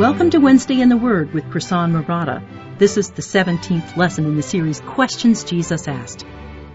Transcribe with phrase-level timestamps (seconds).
[0.00, 2.42] Welcome to Wednesday in the Word with Prasan Murata.
[2.78, 6.22] This is the 17th lesson in the series Questions Jesus Asked.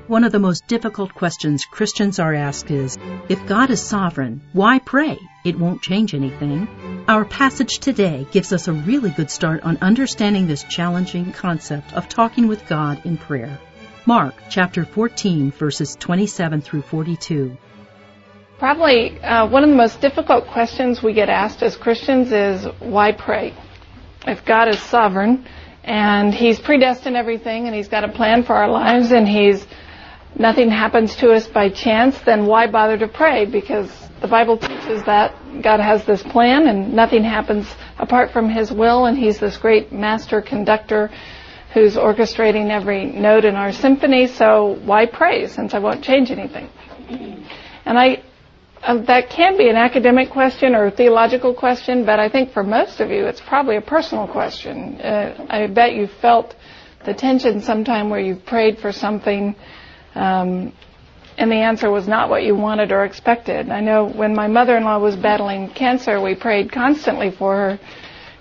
[0.06, 4.78] One of the most difficult questions Christians are asked is, if God is sovereign, why
[4.78, 5.18] pray?
[5.44, 6.68] It won't change anything.
[7.08, 12.08] Our passage today gives us a really good start on understanding this challenging concept of
[12.08, 13.58] talking with God in prayer.
[14.06, 17.58] Mark chapter 14 verses 27 through 42.
[18.58, 23.12] Probably uh, one of the most difficult questions we get asked as Christians is why
[23.12, 23.54] pray?
[24.26, 25.46] If God is sovereign
[25.84, 29.68] and He's predestined everything and He's got a plan for our lives and He's
[30.40, 33.46] nothing happens to us by chance, then why bother to pray?
[33.46, 37.68] Because the Bible teaches that God has this plan and nothing happens
[38.00, 41.12] apart from His will and He's this great master conductor
[41.74, 46.70] who's orchestrating every note in our symphony, so why pray since I won't change anything?
[47.86, 48.24] And I,
[48.86, 52.64] uh, that can be an academic question or a theological question, but I think for
[52.64, 55.02] most of you, it's probably a personal question.
[55.02, 56.56] Uh, I bet you felt
[57.04, 59.56] the tension sometime where you've prayed for something,
[60.14, 60.72] um,
[61.38, 63.70] and the answer was not what you wanted or expected.
[63.70, 67.80] I know when my mother-in-law was battling cancer, we prayed constantly for her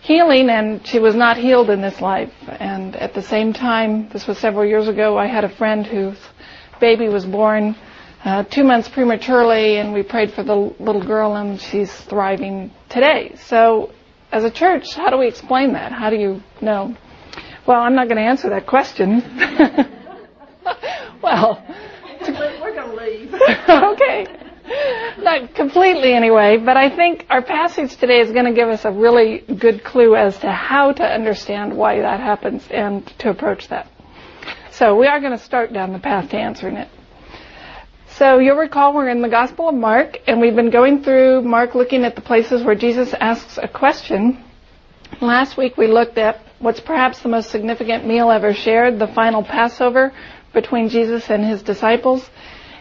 [0.02, 2.32] healing, and she was not healed in this life.
[2.46, 6.18] And at the same time, this was several years ago, I had a friend whose
[6.80, 7.74] baby was born
[8.24, 13.34] uh, two months prematurely, and we prayed for the little girl, and she's thriving today.
[13.44, 13.92] So,
[14.32, 15.92] as a church, how do we explain that?
[15.92, 16.96] How do you know?
[17.66, 19.20] Well, I'm not going to answer that question.
[21.22, 21.62] well,
[22.20, 23.34] we're going to leave.
[23.68, 24.26] okay.
[25.18, 28.90] Not completely anyway, but I think our passage today is going to give us a
[28.90, 33.90] really good clue as to how to understand why that happens and to approach that.
[34.70, 36.88] So we are going to start down the path to answering it.
[38.18, 41.74] So you'll recall we're in the Gospel of Mark, and we've been going through Mark
[41.74, 44.44] looking at the places where Jesus asks a question.
[45.20, 49.42] Last week we looked at what's perhaps the most significant meal ever shared, the final
[49.42, 50.12] Passover
[50.52, 52.30] between Jesus and his disciples.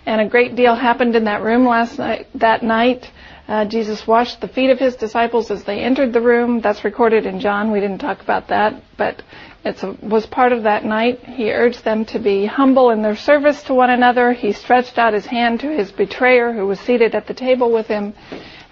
[0.05, 3.09] And a great deal happened in that room last night, that night.
[3.47, 6.61] Uh, Jesus washed the feet of his disciples as they entered the room.
[6.61, 7.71] That's recorded in John.
[7.71, 9.23] We didn't talk about that, but
[9.65, 11.23] it was part of that night.
[11.23, 14.33] He urged them to be humble in their service to one another.
[14.33, 17.87] He stretched out his hand to his betrayer who was seated at the table with
[17.87, 18.13] him.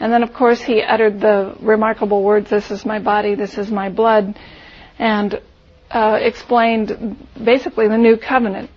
[0.02, 3.72] And then, of course, he uttered the remarkable words, this is my body, this is
[3.72, 4.38] my blood,
[5.00, 5.42] and
[5.92, 8.70] uh, explained basically the new covenant.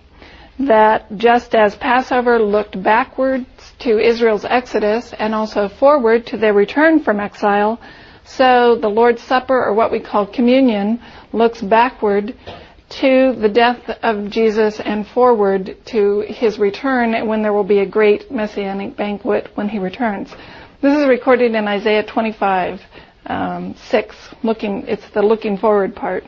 [0.57, 7.01] That just as Passover looked backwards to Israel's exodus and also forward to their return
[7.01, 7.81] from exile,
[8.25, 10.99] so the Lord's Supper, or what we call communion,
[11.31, 12.35] looks backward
[12.89, 17.85] to the death of Jesus and forward to his return when there will be a
[17.85, 20.33] great messianic banquet when he returns.
[20.81, 22.81] This is recorded in Isaiah 25,
[23.27, 24.15] um, 6.
[24.43, 26.23] Looking, it's the looking forward part.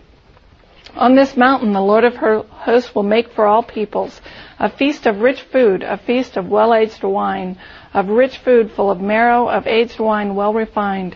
[0.96, 4.20] On this mountain, the Lord of hosts will make for all peoples
[4.58, 7.58] a feast of rich food, a feast of well-aged wine,
[7.94, 11.16] of rich food full of marrow, of aged wine well refined.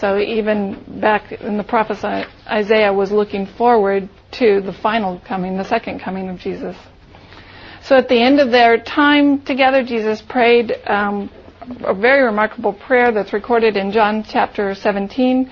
[0.00, 2.04] So even back in the prophet
[2.46, 6.76] Isaiah was looking forward to the final coming, the second coming of Jesus.
[7.82, 11.30] So at the end of their time together, Jesus prayed um,
[11.82, 15.50] a very remarkable prayer that's recorded in John chapter 17.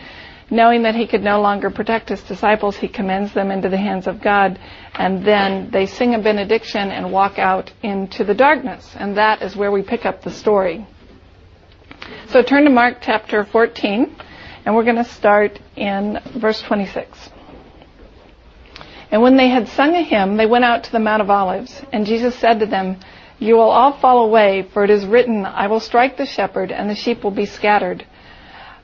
[0.51, 4.07] Knowing that he could no longer protect his disciples, he commends them into the hands
[4.07, 4.59] of God,
[4.93, 9.57] and then they sing a benediction and walk out into the darkness, and that is
[9.57, 10.87] where we pick up the story.
[12.29, 14.15] So turn to Mark chapter 14.
[14.65, 17.31] And we're going to start in verse 26.
[19.11, 21.83] And when they had sung a hymn, they went out to the Mount of Olives.
[21.93, 22.99] And Jesus said to them,
[23.39, 26.89] You will all fall away, for it is written, I will strike the shepherd, and
[26.89, 28.07] the sheep will be scattered.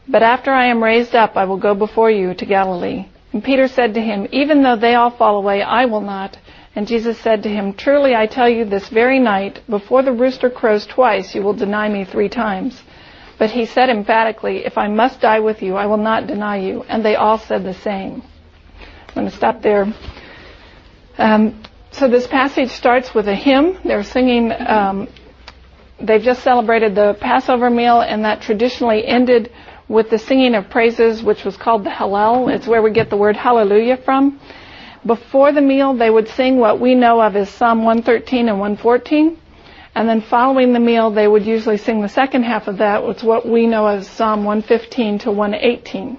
[0.06, 3.06] But after I am raised up, I will go before you to Galilee.
[3.32, 6.36] And Peter said to him, Even though they all fall away, I will not.
[6.74, 10.50] And Jesus said to him, Truly I tell you, this very night, before the rooster
[10.50, 12.82] crows twice, you will deny me three times.
[13.40, 16.82] But he said emphatically, If I must die with you, I will not deny you.
[16.82, 18.22] And they all said the same.
[19.08, 19.90] I'm going to stop there.
[21.16, 23.78] Um, so this passage starts with a hymn.
[23.82, 25.08] They're singing, um,
[25.98, 29.50] they've just celebrated the Passover meal, and that traditionally ended
[29.88, 32.54] with the singing of praises, which was called the Hallel.
[32.54, 34.38] It's where we get the word hallelujah from.
[35.06, 39.39] Before the meal, they would sing what we know of as Psalm 113 and 114.
[39.94, 43.18] And then following the meal, they would usually sing the second half of that, which
[43.18, 46.18] is what we know as Psalm 115 to 118.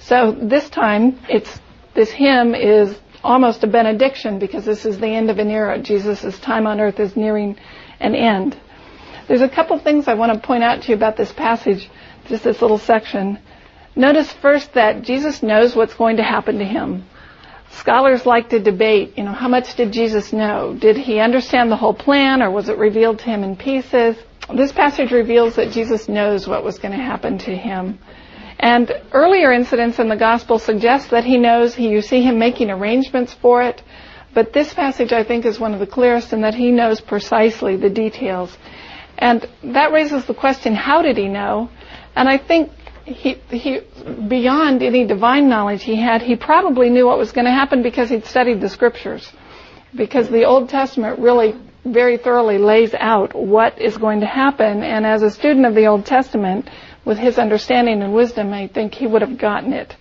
[0.00, 1.60] So this time, it's,
[1.94, 5.78] this hymn is almost a benediction because this is the end of an era.
[5.78, 7.56] Jesus' time on earth is nearing
[8.00, 8.56] an end.
[9.26, 11.90] There's a couple things I want to point out to you about this passage
[12.28, 13.38] just this little section.
[13.94, 17.06] Notice first that Jesus knows what's going to happen to him.
[17.76, 20.74] Scholars like to debate, you know, how much did Jesus know?
[20.78, 24.16] Did he understand the whole plan or was it revealed to him in pieces?
[24.54, 27.98] This passage reveals that Jesus knows what was going to happen to him.
[28.58, 32.70] And earlier incidents in the gospel suggest that he knows, he, you see him making
[32.70, 33.82] arrangements for it.
[34.32, 37.76] But this passage I think is one of the clearest in that he knows precisely
[37.76, 38.56] the details.
[39.18, 41.70] And that raises the question, how did he know?
[42.14, 42.70] And I think
[43.06, 43.80] he, he,
[44.28, 48.10] beyond any divine knowledge he had, he probably knew what was going to happen because
[48.10, 49.32] he'd studied the scriptures.
[49.94, 51.54] Because the Old Testament really
[51.84, 54.82] very thoroughly lays out what is going to happen.
[54.82, 56.68] And as a student of the Old Testament,
[57.04, 59.96] with his understanding and wisdom, I think he would have gotten it.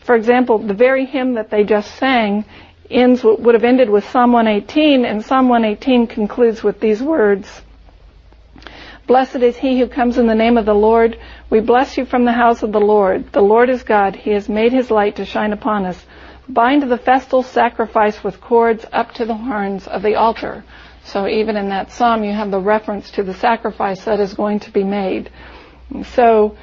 [0.00, 2.44] For example, the very hymn that they just sang
[2.90, 7.62] ends would have ended with Psalm 118, and Psalm 118 concludes with these words.
[9.08, 11.18] Blessed is he who comes in the name of the Lord.
[11.48, 13.32] We bless you from the house of the Lord.
[13.32, 14.14] The Lord is God.
[14.14, 16.04] He has made his light to shine upon us.
[16.46, 20.62] Bind the festal sacrifice with cords up to the horns of the altar.
[21.04, 24.60] So even in that psalm, you have the reference to the sacrifice that is going
[24.60, 25.30] to be made.
[26.12, 26.58] So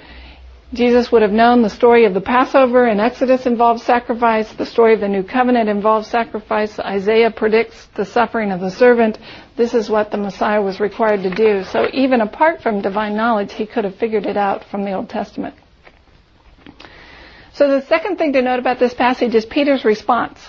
[0.75, 4.51] Jesus would have known the story of the Passover in Exodus involves sacrifice.
[4.51, 6.77] The story of the New Covenant involves sacrifice.
[6.79, 9.17] Isaiah predicts the suffering of the servant.
[9.55, 11.63] This is what the Messiah was required to do.
[11.63, 15.09] So even apart from divine knowledge, he could have figured it out from the Old
[15.09, 15.55] Testament.
[17.53, 20.45] So the second thing to note about this passage is Peter's response.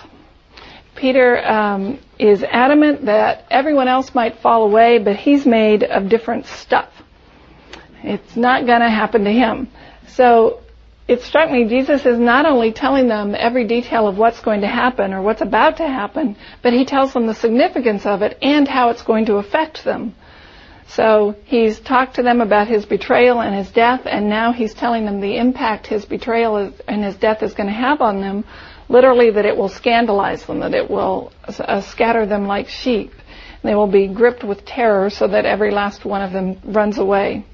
[0.95, 6.47] Peter um, is adamant that everyone else might fall away, but he's made of different
[6.47, 6.89] stuff.
[8.03, 9.69] It's not going to happen to him.
[10.07, 10.61] So
[11.07, 14.67] it struck me Jesus is not only telling them every detail of what's going to
[14.67, 18.67] happen or what's about to happen, but he tells them the significance of it and
[18.67, 20.15] how it's going to affect them.
[20.89, 25.05] So he's talked to them about his betrayal and his death, and now he's telling
[25.05, 28.45] them the impact his betrayal is, and his death is going to have on them.
[28.89, 33.11] Literally, that it will scandalize them, that it will uh, scatter them like sheep.
[33.63, 37.45] They will be gripped with terror so that every last one of them runs away.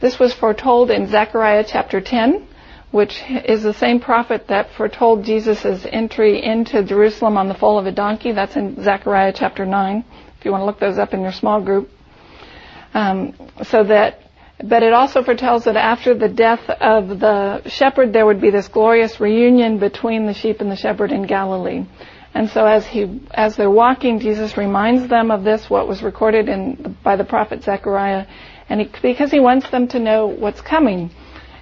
[0.00, 2.48] This was foretold in Zechariah chapter 10,
[2.90, 7.86] which is the same prophet that foretold Jesus' entry into Jerusalem on the foal of
[7.86, 8.32] a donkey.
[8.32, 10.04] That's in Zechariah chapter 9,
[10.38, 11.90] if you want to look those up in your small group.
[12.94, 14.22] Um, so that,
[14.64, 18.68] but it also foretells that after the death of the shepherd, there would be this
[18.68, 21.84] glorious reunion between the sheep and the shepherd in Galilee.
[22.32, 26.48] And so as he, as they're walking, Jesus reminds them of this, what was recorded
[26.48, 28.26] in, by the prophet Zechariah,
[28.70, 31.10] and he, because he wants them to know what's coming.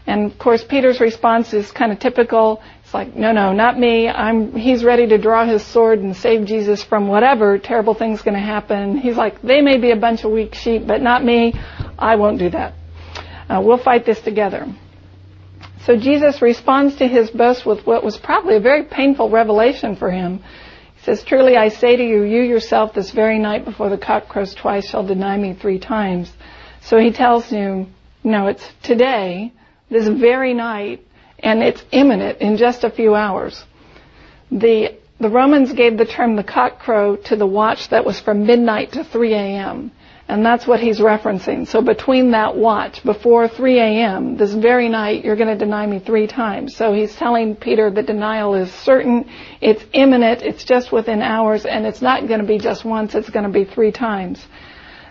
[0.07, 2.63] And of course, Peter's response is kind of typical.
[2.85, 4.09] It's like, no, no, not me.
[4.09, 8.35] I'm, he's ready to draw his sword and save Jesus from whatever terrible thing's going
[8.35, 8.99] to happen.
[8.99, 11.53] He's like, they may be a bunch of weak sheep, but not me.
[11.99, 12.75] I won't do that.
[13.49, 14.67] Uh, we'll fight this together.
[15.85, 20.11] So Jesus responds to his boast with what was probably a very painful revelation for
[20.11, 20.43] him.
[20.97, 24.29] He says, Truly I say to you, you yourself this very night before the cock
[24.29, 26.31] crows twice shall deny me three times.
[26.83, 27.87] So he tells you,
[28.25, 29.53] no, it's today,
[29.91, 31.05] this very night,
[31.39, 33.65] and it's imminent in just a few hours.
[34.51, 38.47] The, the Romans gave the term the cock crow to the watch that was from
[38.47, 39.93] midnight to 3 a.m.
[40.29, 41.67] And that's what he's referencing.
[41.67, 46.01] So between that watch, before 3 a.m., this very night, you're going to deny me
[46.01, 46.77] three times.
[46.77, 49.31] So he's telling Peter the denial is certain,
[49.63, 53.31] it's imminent, it's just within hours, and it's not going to be just once, it's
[53.31, 54.47] going to be three times.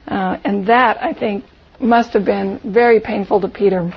[0.07, 1.45] Uh, and that, I think,
[1.79, 3.93] must have been very painful to Peter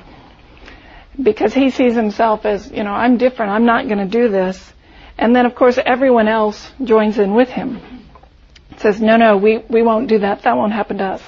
[1.21, 3.51] because he sees himself as, you know, I'm different.
[3.51, 4.73] I'm not going to do this.
[5.17, 8.07] And then, of course, everyone else joins in with him.
[8.77, 10.43] says, no, no, we, we won't do that.
[10.43, 11.21] That won't happen to us.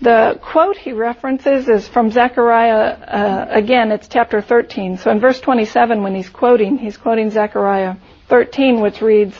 [0.00, 4.96] The quote he references is from Zechariah, uh, again, it's chapter 13.
[4.96, 7.94] So in verse 27, when he's quoting, he's quoting Zechariah
[8.28, 9.36] 13, which reads,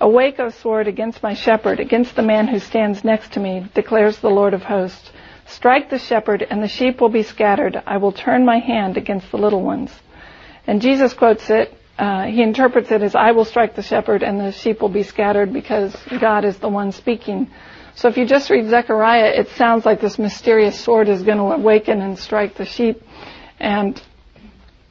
[0.00, 4.18] Awake, O sword, against my shepherd, against the man who stands next to me, declares
[4.18, 5.12] the Lord of hosts.
[5.52, 7.80] Strike the shepherd, and the sheep will be scattered.
[7.86, 9.92] I will turn my hand against the little ones.
[10.66, 14.40] And Jesus quotes it, uh, he interprets it as, I will strike the shepherd, and
[14.40, 17.50] the sheep will be scattered because God is the one speaking.
[17.94, 21.44] So if you just read Zechariah, it sounds like this mysterious sword is going to
[21.44, 23.02] awaken and strike the sheep.
[23.60, 24.00] and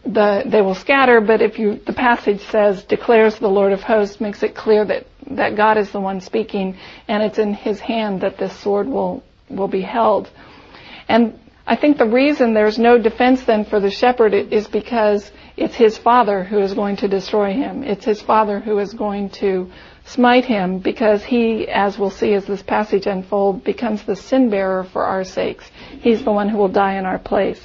[0.03, 4.19] the, they will scatter, but if you, the passage says, declares the Lord of hosts,
[4.19, 6.77] makes it clear that, that God is the one speaking,
[7.07, 10.29] and it's in his hand that this sword will, will be held.
[11.11, 11.37] And
[11.67, 15.97] I think the reason there's no defense then for the shepherd is because it's his
[15.97, 17.83] father who is going to destroy him.
[17.83, 19.69] It's his father who is going to
[20.05, 24.85] smite him because he, as we'll see as this passage unfolds, becomes the sin bearer
[24.85, 25.69] for our sakes.
[25.99, 27.61] He's the one who will die in our place.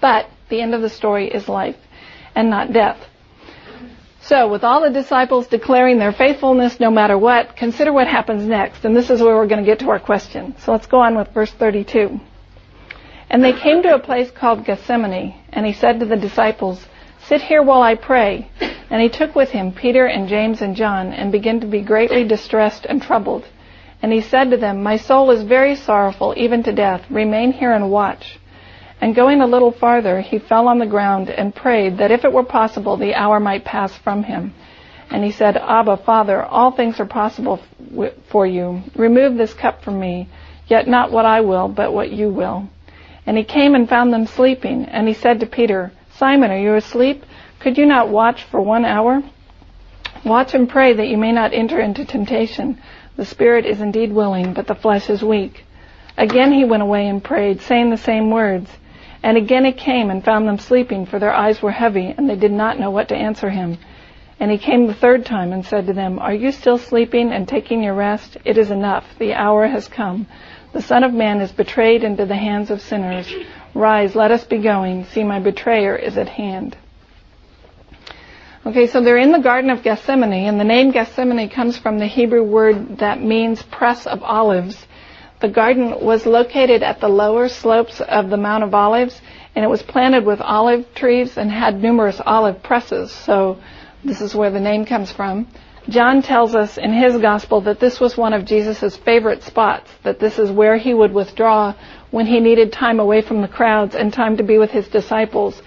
[0.00, 1.76] But the end of the story is life
[2.36, 2.98] and not death.
[4.22, 8.84] So, with all the disciples declaring their faithfulness no matter what, consider what happens next.
[8.84, 10.54] And this is where we're going to get to our question.
[10.58, 12.20] So let's go on with verse 32.
[13.28, 16.86] And they came to a place called Gethsemane, and he said to the disciples,
[17.26, 18.48] Sit here while I pray.
[18.90, 22.22] And he took with him Peter and James and John, and began to be greatly
[22.22, 23.44] distressed and troubled.
[24.02, 27.02] And he said to them, My soul is very sorrowful, even to death.
[27.10, 28.38] Remain here and watch.
[29.02, 32.32] And going a little farther, he fell on the ground and prayed that if it
[32.32, 34.54] were possible, the hour might pass from him.
[35.10, 37.58] And he said, Abba, Father, all things are possible
[38.30, 38.80] for you.
[38.94, 40.28] Remove this cup from me,
[40.68, 42.68] yet not what I will, but what you will.
[43.26, 46.76] And he came and found them sleeping, and he said to Peter, Simon, are you
[46.76, 47.24] asleep?
[47.58, 49.20] Could you not watch for one hour?
[50.24, 52.80] Watch and pray that you may not enter into temptation.
[53.16, 55.64] The spirit is indeed willing, but the flesh is weak.
[56.16, 58.70] Again he went away and prayed, saying the same words.
[59.22, 62.36] And again he came and found them sleeping, for their eyes were heavy, and they
[62.36, 63.78] did not know what to answer him.
[64.40, 67.46] And he came the third time and said to them, Are you still sleeping and
[67.46, 68.36] taking your rest?
[68.44, 69.06] It is enough.
[69.18, 70.26] The hour has come.
[70.72, 73.32] The Son of Man is betrayed into the hands of sinners.
[73.74, 75.04] Rise, let us be going.
[75.04, 76.76] See, my betrayer is at hand.
[78.64, 82.06] Okay, so they're in the Garden of Gethsemane, and the name Gethsemane comes from the
[82.06, 84.86] Hebrew word that means press of olives.
[85.42, 89.20] The garden was located at the lower slopes of the Mount of Olives,
[89.56, 93.58] and it was planted with olive trees and had numerous olive presses, so
[94.04, 95.48] this is where the name comes from.
[95.88, 100.20] John tells us in his gospel that this was one of Jesus' favorite spots, that
[100.20, 101.74] this is where he would withdraw
[102.12, 105.60] when he needed time away from the crowds and time to be with his disciples.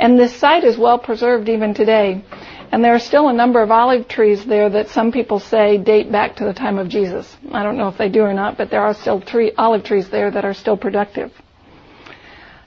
[0.00, 2.24] And this site is well preserved even today.
[2.72, 6.10] And there are still a number of olive trees there that some people say date
[6.12, 7.36] back to the time of Jesus.
[7.52, 10.08] I don't know if they do or not, but there are still tree, olive trees
[10.08, 11.32] there that are still productive.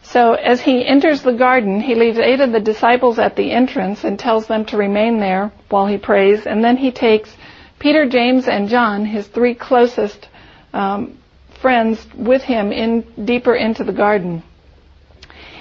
[0.01, 4.03] So as he enters the garden, he leaves eight of the disciples at the entrance
[4.03, 6.45] and tells them to remain there while he prays.
[6.45, 7.35] And then he takes
[7.79, 10.27] Peter, James, and John, his three closest
[10.73, 11.17] um,
[11.61, 14.43] friends, with him in deeper into the garden.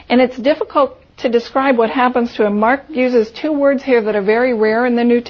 [0.09, 2.59] And it's difficult to describe what happens to him.
[2.59, 5.21] Mark uses two words here that are very rare in the New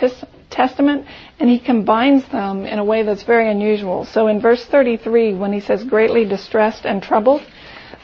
[0.50, 1.06] Testament,
[1.38, 4.04] and he combines them in a way that's very unusual.
[4.06, 7.42] So in verse 33, when he says greatly distressed and troubled,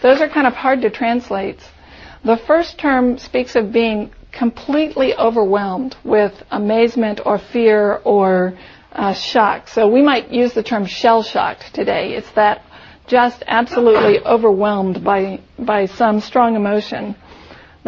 [0.03, 1.59] those are kind of hard to translate.
[2.25, 8.59] The first term speaks of being completely overwhelmed with amazement or fear or
[8.93, 9.69] uh, shock.
[9.69, 12.15] So we might use the term shell shocked today.
[12.15, 12.63] It's that
[13.07, 17.17] just absolutely overwhelmed by by some strong emotion.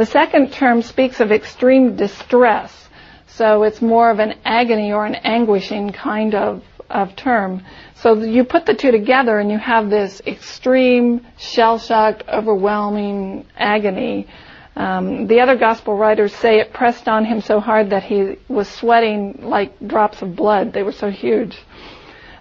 [0.01, 2.89] The second term speaks of extreme distress.
[3.27, 7.63] So it's more of an agony or an anguishing kind of, of term.
[7.97, 14.27] So you put the two together and you have this extreme, shell-shocked, overwhelming agony.
[14.75, 18.71] Um, the other gospel writers say it pressed on him so hard that he was
[18.71, 20.73] sweating like drops of blood.
[20.73, 21.59] They were so huge.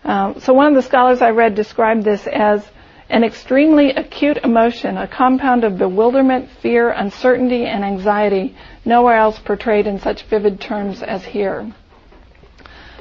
[0.05, 2.65] Um, so one of the scholars I read described this as
[3.09, 9.87] an extremely acute emotion, a compound of bewilderment, fear, uncertainty, and anxiety, nowhere else portrayed
[9.87, 11.73] in such vivid terms as here.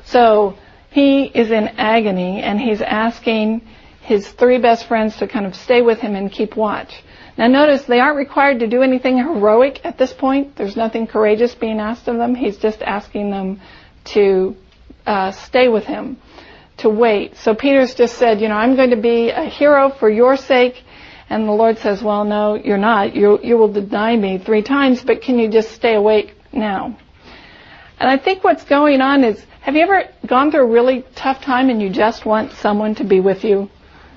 [0.05, 0.57] So,
[0.91, 3.61] he is in agony and he's asking
[4.01, 7.03] his three best friends to kind of stay with him and keep watch.
[7.37, 10.57] Now notice they aren't required to do anything heroic at this point.
[10.57, 12.35] There's nothing courageous being asked of them.
[12.35, 13.61] He's just asking them
[14.07, 14.57] to
[15.07, 16.17] uh, stay with him,
[16.79, 17.37] to wait.
[17.37, 20.83] So Peter's just said, you know, I'm going to be a hero for your sake.
[21.31, 23.15] And the Lord says, well, no, you're not.
[23.15, 26.97] You, you will deny me three times, but can you just stay awake now?
[28.01, 31.43] And I think what's going on is have you ever gone through a really tough
[31.43, 33.69] time and you just want someone to be with you?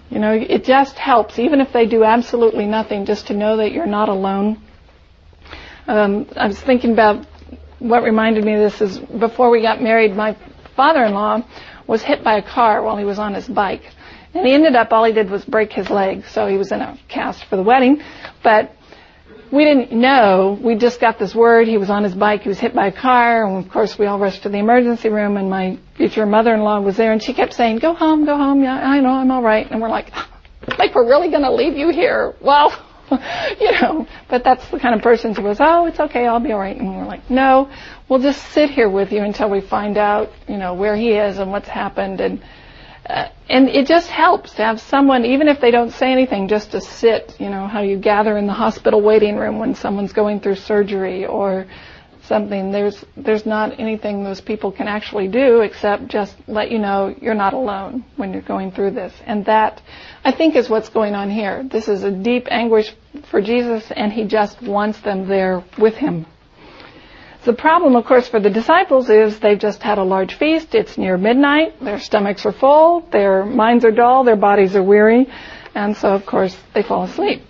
[0.09, 3.71] You know, it just helps, even if they do absolutely nothing, just to know that
[3.71, 4.61] you're not alone.
[5.87, 7.25] Um, I was thinking about
[7.79, 10.37] what reminded me of this is before we got married, my
[10.75, 11.43] father-in-law
[11.91, 13.83] was hit by a car while he was on his bike.
[14.33, 16.79] And he ended up, all he did was break his leg, so he was in
[16.79, 18.01] a cast for the wedding.
[18.41, 18.73] But
[19.51, 20.57] we didn't know.
[20.63, 21.67] We just got this word.
[21.67, 22.43] He was on his bike.
[22.43, 23.45] He was hit by a car.
[23.45, 25.35] And of course, we all rushed to the emergency room.
[25.35, 28.63] And my future mother-in-law was there, and she kept saying, "Go home, go home.
[28.63, 30.13] Yeah, I know, I'm all right." And we're like,
[30.79, 32.71] "Like we're really going to leave you here?" Well,
[33.59, 36.53] you know, but that's the kind of person who goes, oh, it's okay, I'll be
[36.53, 36.77] alright.
[36.77, 37.69] And we're like, no,
[38.07, 41.37] we'll just sit here with you until we find out, you know, where he is
[41.37, 42.21] and what's happened.
[42.21, 42.43] And,
[43.09, 46.71] uh, and it just helps to have someone, even if they don't say anything, just
[46.71, 50.39] to sit, you know, how you gather in the hospital waiting room when someone's going
[50.39, 51.67] through surgery or
[52.23, 52.71] something.
[52.71, 57.33] There's, there's not anything those people can actually do except just let you know you're
[57.33, 59.13] not alone when you're going through this.
[59.25, 59.81] And that,
[60.23, 61.63] I think, is what's going on here.
[61.63, 62.93] This is a deep anguish
[63.29, 66.25] for Jesus and he just wants them there with him.
[67.43, 70.75] The problem, of course, for the disciples is they've just had a large feast.
[70.75, 71.83] It's near midnight.
[71.83, 73.01] Their stomachs are full.
[73.11, 74.23] Their minds are dull.
[74.23, 75.27] Their bodies are weary.
[75.73, 77.41] And so, of course, they fall asleep.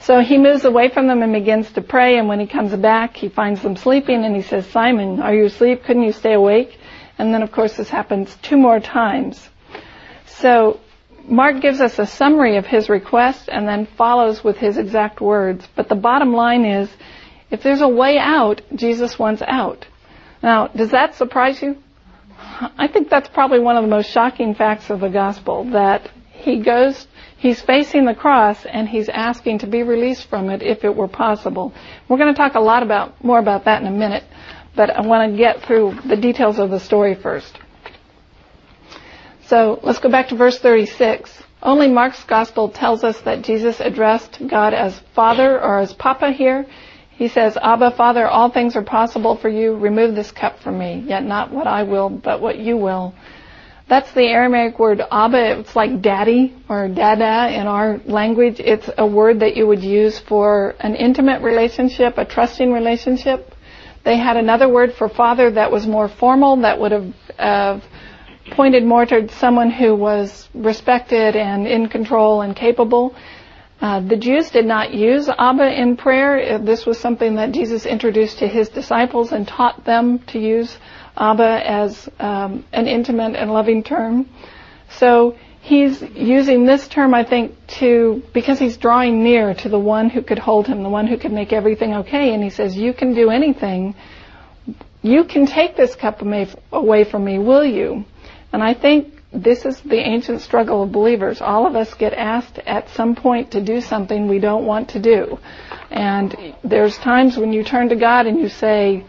[0.00, 2.18] So he moves away from them and begins to pray.
[2.18, 5.46] And when he comes back, he finds them sleeping and he says, Simon, are you
[5.46, 5.84] asleep?
[5.84, 6.78] Couldn't you stay awake?
[7.18, 9.48] And then, of course, this happens two more times.
[10.26, 10.80] So
[11.24, 15.66] Mark gives us a summary of his request and then follows with his exact words.
[15.74, 16.90] But the bottom line is,
[17.50, 19.86] if there's a way out, Jesus wants out.
[20.42, 21.78] Now, does that surprise you?
[22.78, 26.60] I think that's probably one of the most shocking facts of the gospel that he
[26.60, 30.94] goes, he's facing the cross and he's asking to be released from it if it
[30.94, 31.72] were possible.
[32.08, 34.24] We're going to talk a lot about, more about that in a minute,
[34.74, 37.58] but I want to get through the details of the story first.
[39.46, 41.42] So let's go back to verse 36.
[41.62, 46.66] Only Mark's gospel tells us that Jesus addressed God as Father or as Papa here.
[47.10, 49.74] He says, Abba, Father, all things are possible for you.
[49.74, 51.02] Remove this cup from me.
[51.06, 53.14] Yet not what I will, but what you will.
[53.88, 55.60] That's the Aramaic word Abba.
[55.60, 58.58] It's like daddy or dada in our language.
[58.58, 63.54] It's a word that you would use for an intimate relationship, a trusting relationship.
[64.02, 67.80] They had another word for father that was more formal, that would have uh,
[68.50, 73.14] pointed more to someone who was respected and in control and capable.
[73.80, 76.58] Uh, the Jews did not use Abba in prayer.
[76.58, 80.76] This was something that Jesus introduced to his disciples and taught them to use
[81.16, 84.28] Abba as um, an intimate and loving term.
[84.90, 90.10] So he's using this term, I think, to because he's drawing near to the one
[90.10, 92.34] who could hold him, the one who could make everything okay.
[92.34, 93.94] And he says, "You can do anything.
[95.02, 96.22] You can take this cup
[96.72, 98.04] away from me, will you?"
[98.52, 101.40] And I think this is the ancient struggle of believers.
[101.40, 104.98] All of us get asked at some point to do something we don't want to
[104.98, 105.38] do.
[105.90, 109.04] And there's times when you turn to God and you say,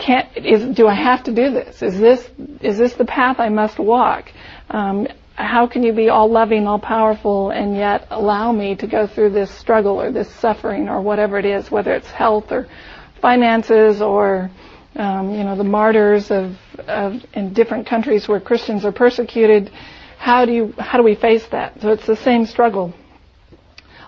[0.00, 1.82] can't, is, do I have to do this?
[1.82, 2.28] Is this,
[2.60, 4.32] is this the path I must walk?
[4.70, 9.06] Um, how can you be all loving, all powerful, and yet allow me to go
[9.06, 12.68] through this struggle or this suffering or whatever it is, whether it's health or
[13.20, 14.50] finances or
[14.96, 19.70] um, you know, the martyrs of, of in different countries where Christians are persecuted.
[20.18, 21.80] How do you how do we face that?
[21.80, 22.92] So it's the same struggle.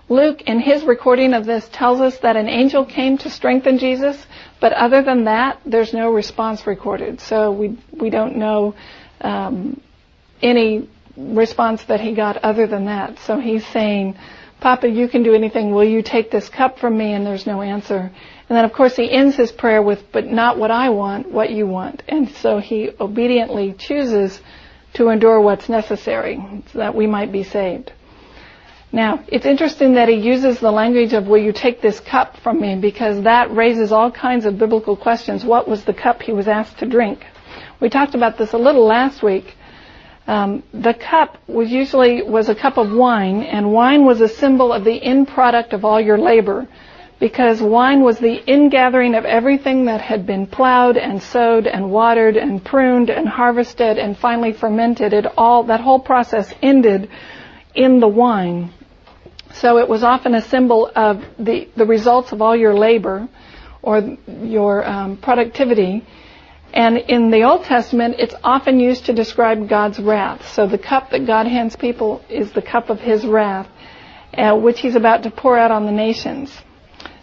[0.09, 4.27] Luke, in his recording of this, tells us that an angel came to strengthen Jesus,
[4.63, 7.21] but other than that, there's no response recorded.
[7.21, 8.77] So we we don't know
[9.21, 9.81] um,
[10.41, 13.19] any response that he got other than that.
[13.19, 14.17] So he's saying,
[14.61, 15.75] Papa, you can do anything.
[15.75, 17.13] Will you take this cup from me?
[17.13, 17.99] And there's no answer.
[17.99, 21.51] And then of course he ends his prayer with, but not what I want, what
[21.51, 22.05] you want.
[22.07, 24.41] And so he obediently chooses
[24.95, 26.41] to endure what's necessary
[26.73, 27.93] so that we might be saved.
[28.95, 32.61] Now, it's interesting that he uses the language of, will you take this cup from
[32.61, 32.77] me?
[32.77, 35.47] Because that raises all kinds of biblical questions.
[35.47, 37.25] What was the cup he was asked to drink?
[37.81, 39.57] We talked about this a little last week.
[40.27, 44.73] Um, the cup was usually was a cup of wine, and wine was a symbol
[44.73, 46.69] of the end product of all your labor
[47.19, 52.37] because wine was the ingathering of everything that had been plowed and sowed and watered
[52.37, 55.13] and pruned and harvested and finally fermented.
[55.13, 57.09] It all, that whole process ended
[57.75, 58.73] in the wine.
[59.55, 63.29] So it was often a symbol of the, the results of all your labor
[63.83, 66.05] or your um, productivity.
[66.73, 70.49] And in the Old Testament, it's often used to describe God's wrath.
[70.53, 73.69] So the cup that God hands people is the cup of His wrath,
[74.35, 76.51] uh, which He's about to pour out on the nations.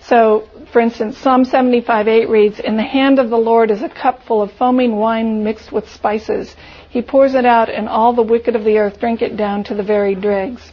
[0.01, 4.23] So, for instance, Psalm 75:8 reads, "In the hand of the Lord is a cup
[4.23, 6.55] full of foaming wine mixed with spices.
[6.89, 9.73] He pours it out, and all the wicked of the earth drink it down to
[9.73, 10.71] the very dregs."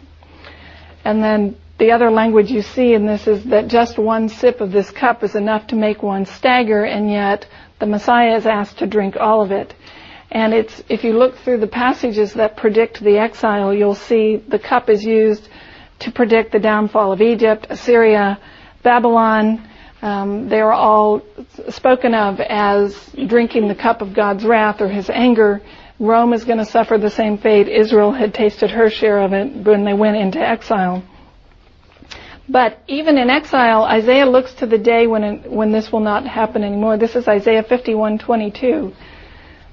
[1.07, 4.73] And then the other language you see in this is that just one sip of
[4.73, 7.47] this cup is enough to make one stagger, and yet
[7.79, 9.73] the Messiah is asked to drink all of it.
[10.33, 14.59] And it's, if you look through the passages that predict the exile, you'll see the
[14.59, 15.49] cup is used
[16.01, 18.41] to predict the downfall of Egypt, Assyria,
[18.83, 19.63] Babylon,
[20.03, 21.23] um, they are all
[21.69, 25.63] spoken of as drinking the cup of God's wrath or his anger.
[25.99, 27.69] Rome is going to suffer the same fate.
[27.69, 31.03] Israel had tasted her share of it when they went into exile.
[32.49, 36.27] But even in exile, Isaiah looks to the day when it, when this will not
[36.27, 36.97] happen anymore.
[36.97, 38.93] This is Isaiah 51:22.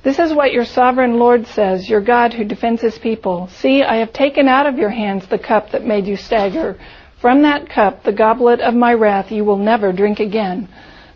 [0.01, 3.47] This is what your sovereign Lord says, your God who defends his people.
[3.47, 6.77] See, I have taken out of your hands the cup that made you stagger.
[7.19, 10.67] From that cup, the goblet of my wrath, you will never drink again.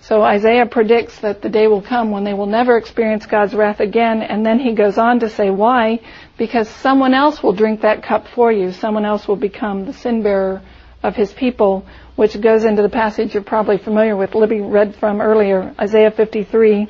[0.07, 3.81] So Isaiah predicts that the day will come when they will never experience God's wrath
[3.81, 5.99] again, and then he goes on to say why?
[6.37, 8.71] Because someone else will drink that cup for you.
[8.71, 10.61] Someone else will become the sin bearer
[11.03, 15.19] of his people, which goes into the passage you're probably familiar with, Libby read from
[15.19, 16.87] earlier, Isaiah 53.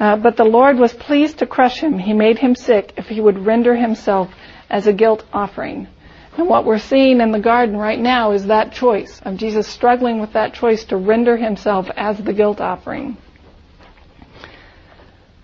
[0.00, 1.98] Uh, but the Lord was pleased to crush him.
[1.98, 4.30] He made him sick if he would render himself
[4.70, 5.88] as a guilt offering.
[6.36, 10.20] And what we're seeing in the garden right now is that choice of Jesus struggling
[10.20, 13.16] with that choice to render himself as the guilt offering.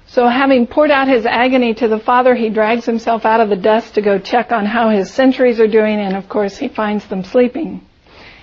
[0.08, 3.54] So having poured out his agony to the Father, he drags himself out of the
[3.54, 7.06] dust to go check on how his sentries are doing, and of course he finds
[7.06, 7.86] them sleeping.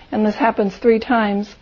[0.10, 1.54] And this happens three times.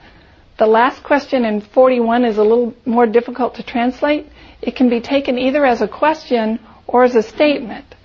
[0.60, 4.28] The last question in 41 is a little more difficult to translate.
[4.62, 7.96] It can be taken either as a question or as a statement.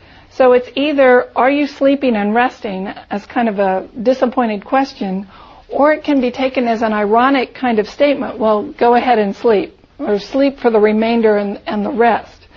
[0.41, 5.29] So it's either, are you sleeping and resting as kind of a disappointed question,
[5.69, 9.37] or it can be taken as an ironic kind of statement, well, go ahead and
[9.37, 12.49] sleep, or sleep for the remainder and, and the rest.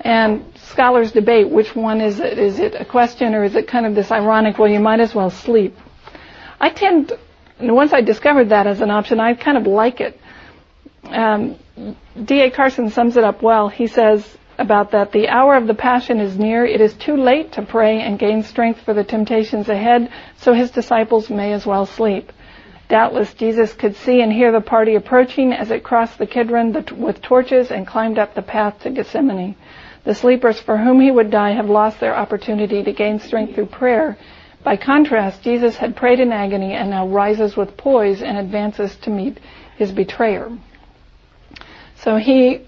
[0.00, 2.38] And scholars debate which one is it.
[2.38, 5.14] Is it a question or is it kind of this ironic, well, you might as
[5.14, 5.76] well sleep?
[6.58, 7.12] I tend,
[7.60, 10.18] once I discovered that as an option, I kind of like it.
[11.04, 11.56] Um,
[12.24, 12.50] D.A.
[12.50, 13.68] Carson sums it up well.
[13.68, 16.64] He says about that, the hour of the passion is near.
[16.64, 20.70] It is too late to pray and gain strength for the temptations ahead, so his
[20.70, 22.32] disciples may as well sleep.
[22.88, 27.22] Doubtless Jesus could see and hear the party approaching as it crossed the Kidron with
[27.22, 29.54] torches and climbed up the path to Gethsemane.
[30.04, 33.66] The sleepers for whom he would die have lost their opportunity to gain strength through
[33.66, 34.16] prayer.
[34.64, 39.10] By contrast, Jesus had prayed in agony and now rises with poise and advances to
[39.10, 39.38] meet
[39.76, 40.50] his betrayer.
[41.96, 42.62] So he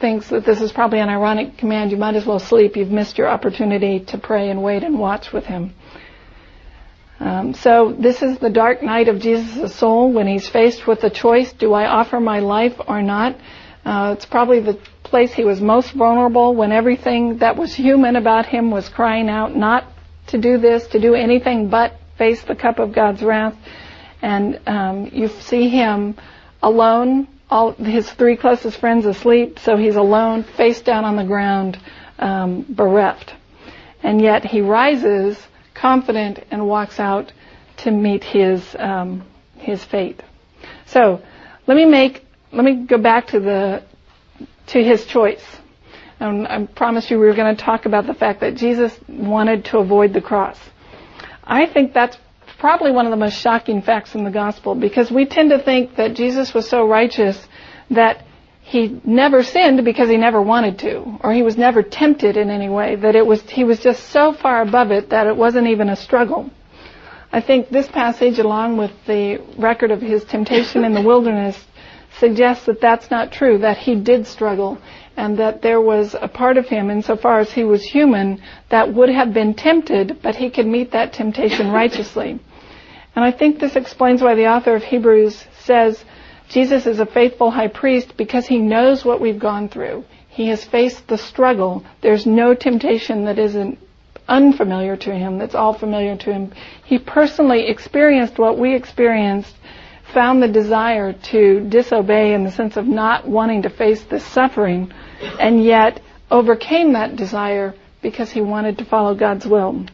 [0.00, 1.90] thinks that this is probably an ironic command.
[1.90, 2.76] You might as well sleep.
[2.76, 5.74] You've missed your opportunity to pray and wait and watch with him.
[7.20, 11.10] Um, so this is the dark night of Jesus' soul when he's faced with the
[11.10, 13.36] choice: Do I offer my life or not?
[13.84, 18.46] Uh, it's probably the place he was most vulnerable when everything that was human about
[18.46, 19.84] him was crying out not
[20.28, 23.56] to do this, to do anything but face the cup of God's wrath.
[24.22, 26.16] And um, you see him
[26.62, 31.78] alone all his three closest friends asleep, so he's alone, face down on the ground,
[32.18, 33.34] um, bereft.
[34.02, 35.38] And yet he rises
[35.74, 37.32] confident and walks out
[37.78, 39.24] to meet his um,
[39.56, 40.22] his fate.
[40.86, 41.20] So
[41.66, 43.82] let me make let me go back to the
[44.68, 45.44] to his choice.
[46.20, 49.64] Um, I promised you we were going to talk about the fact that Jesus wanted
[49.66, 50.58] to avoid the cross.
[51.42, 52.16] I think that's
[52.60, 55.96] probably one of the most shocking facts in the gospel because we tend to think
[55.96, 57.48] that Jesus was so righteous
[57.88, 58.22] that
[58.60, 62.68] he never sinned because he never wanted to, or he was never tempted in any
[62.68, 65.88] way, that it was, he was just so far above it that it wasn't even
[65.88, 66.50] a struggle.
[67.32, 71.58] I think this passage, along with the record of his temptation in the wilderness,
[72.18, 74.78] suggests that that's not true, that he did struggle,
[75.16, 79.08] and that there was a part of him, insofar as he was human, that would
[79.08, 82.38] have been tempted, but he could meet that temptation righteously.
[83.20, 86.02] And I think this explains why the author of Hebrews says
[86.48, 90.06] Jesus is a faithful high priest because he knows what we've gone through.
[90.26, 91.84] He has faced the struggle.
[92.00, 93.78] There's no temptation that isn't
[94.26, 96.54] unfamiliar to him, that's all familiar to him.
[96.82, 99.54] He personally experienced what we experienced,
[100.14, 104.94] found the desire to disobey in the sense of not wanting to face this suffering,
[105.38, 109.84] and yet overcame that desire because he wanted to follow God's will.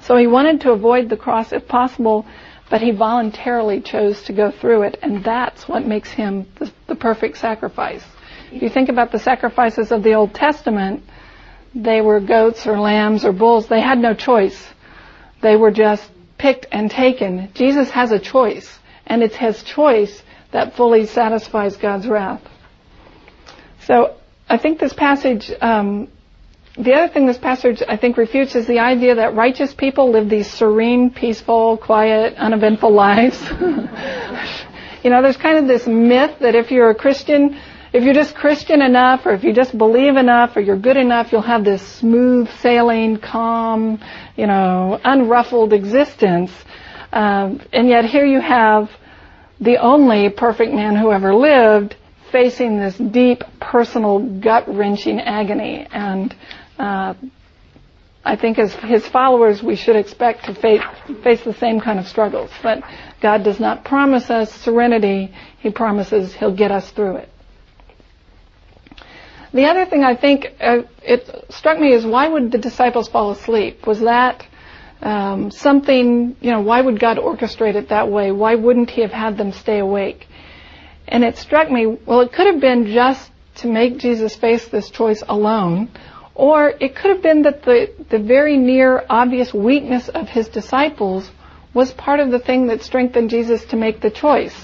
[0.00, 2.26] So he wanted to avoid the cross if possible,
[2.70, 6.94] but he voluntarily chose to go through it, and that's what makes him the, the
[6.94, 8.04] perfect sacrifice.
[8.52, 11.02] If you think about the sacrifices of the Old Testament,
[11.74, 13.68] they were goats or lambs or bulls.
[13.68, 14.68] They had no choice.
[15.42, 17.50] They were just picked and taken.
[17.54, 22.42] Jesus has a choice, and it's his choice that fully satisfies God's wrath.
[23.80, 24.16] So
[24.48, 26.08] I think this passage um,
[26.78, 30.28] the other thing this passage, I think, refutes is the idea that righteous people live
[30.28, 33.40] these serene, peaceful, quiet, uneventful lives.
[35.02, 37.58] you know, there's kind of this myth that if you're a Christian,
[37.92, 41.32] if you're just Christian enough, or if you just believe enough, or you're good enough,
[41.32, 44.00] you'll have this smooth sailing, calm,
[44.36, 46.52] you know, unruffled existence.
[47.12, 48.90] Um, and yet here you have
[49.60, 51.96] the only perfect man who ever lived
[52.30, 55.86] facing this deep, personal, gut-wrenching agony.
[55.90, 56.34] And
[56.78, 57.14] uh,
[58.24, 60.82] I think as his followers, we should expect to face,
[61.22, 62.50] face the same kind of struggles.
[62.62, 62.82] But
[63.20, 65.32] God does not promise us serenity.
[65.60, 67.28] He promises he'll get us through it.
[69.52, 73.30] The other thing I think uh, it struck me is why would the disciples fall
[73.30, 73.86] asleep?
[73.86, 74.46] Was that
[75.00, 78.30] um, something, you know, why would God orchestrate it that way?
[78.30, 80.28] Why wouldn't he have had them stay awake?
[81.06, 84.90] And it struck me, well, it could have been just to make Jesus face this
[84.90, 85.90] choice alone,
[86.38, 91.28] or it could have been that the, the very near obvious weakness of his disciples
[91.74, 94.54] was part of the thing that strengthened Jesus to make the choice.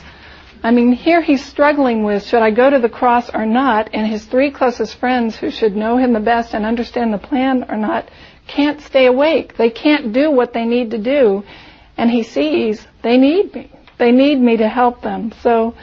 [0.63, 3.91] I mean, here he's struggling with, should I go to the cross or not?
[3.93, 7.67] And his three closest friends who should know him the best and understand the plan
[7.69, 8.09] or not
[8.47, 9.57] can't stay awake.
[9.57, 11.43] They can't do what they need to do.
[11.97, 13.71] And he sees they need me.
[13.99, 15.33] They need me to help them.
[15.43, 15.75] So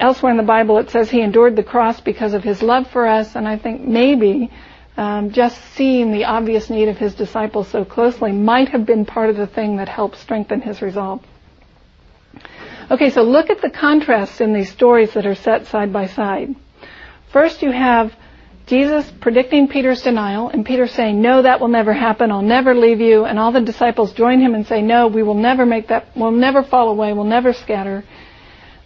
[0.00, 3.06] elsewhere in the Bible it says he endured the cross because of his love for
[3.06, 3.36] us.
[3.36, 4.50] And I think maybe
[4.96, 9.30] um, just seeing the obvious need of his disciples so closely might have been part
[9.30, 11.22] of the thing that helped strengthen his resolve.
[12.90, 16.54] Okay, so look at the contrasts in these stories that are set side by side.
[17.32, 18.14] First you have
[18.66, 22.32] Jesus predicting Peter's denial and Peter saying, no, that will never happen.
[22.32, 23.24] I'll never leave you.
[23.24, 26.32] And all the disciples join him and say, no, we will never make that, we'll
[26.32, 27.12] never fall away.
[27.12, 28.04] We'll never scatter.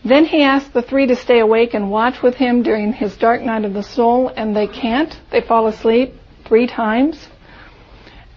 [0.04, 3.42] Then he asks the three to stay awake and watch with him during his dark
[3.42, 5.18] night of the soul, and they can't.
[5.30, 6.14] They fall asleep
[6.46, 7.28] three times.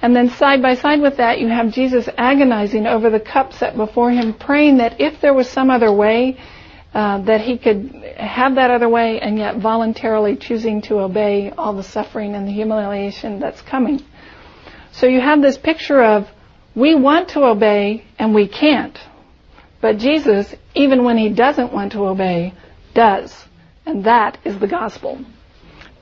[0.01, 3.77] And then side by side with that, you have Jesus agonizing over the cup set
[3.77, 6.37] before him, praying that if there was some other way,
[6.93, 11.73] uh, that he could have that other way and yet voluntarily choosing to obey all
[11.73, 14.01] the suffering and the humiliation that's coming.
[14.91, 16.27] So you have this picture of
[16.75, 18.99] we want to obey and we can't.
[19.83, 22.53] But Jesus, even when he doesn't want to obey,
[22.93, 23.35] does.
[23.85, 25.19] And that is the gospel.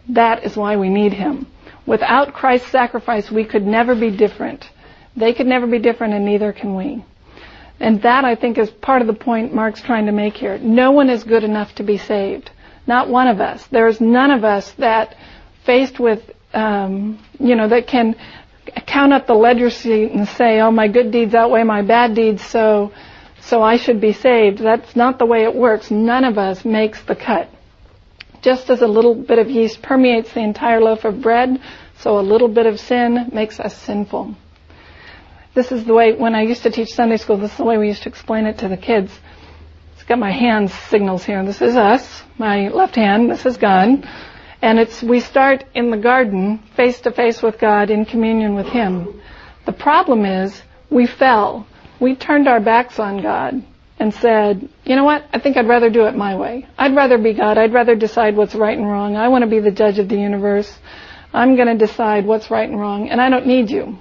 [0.07, 1.47] That is why we need him.
[1.87, 4.69] Without Christ's sacrifice, we could never be different.
[5.15, 7.03] They could never be different and neither can we.
[7.79, 10.59] And that I think is part of the point Mark's trying to make here.
[10.59, 12.51] No one is good enough to be saved.
[12.85, 13.65] Not one of us.
[13.65, 15.15] There is none of us that
[15.65, 16.21] faced with,
[16.53, 18.15] um, you know, that can
[18.85, 22.43] count up the ledger sheet and say, oh, my good deeds outweigh my bad deeds,
[22.43, 22.91] so
[23.41, 24.59] so I should be saved.
[24.59, 25.91] That's not the way it works.
[25.91, 27.49] None of us makes the cut.
[28.41, 31.61] Just as a little bit of yeast permeates the entire loaf of bread,
[31.99, 34.35] so a little bit of sin makes us sinful.
[35.53, 37.77] This is the way, when I used to teach Sunday school, this is the way
[37.77, 39.11] we used to explain it to the kids.
[39.93, 41.45] It's got my hand signals here.
[41.45, 44.07] This is us, my left hand, this is God.
[44.61, 48.67] And it's, we start in the garden, face to face with God, in communion with
[48.67, 49.21] Him.
[49.65, 51.67] The problem is, we fell
[52.01, 53.63] we turned our backs on God
[53.99, 55.23] and said, you know what?
[55.31, 56.67] I think I'd rather do it my way.
[56.77, 57.59] I'd rather be God.
[57.59, 59.15] I'd rather decide what's right and wrong.
[59.15, 60.79] I want to be the judge of the universe.
[61.31, 63.99] I'm going to decide what's right and wrong, and I don't need you.